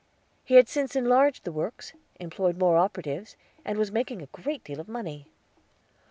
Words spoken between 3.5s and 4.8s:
and was making a great deal